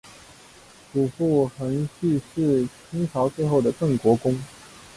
[0.91, 4.35] 祖父恒煦是清朝最后的镇国公。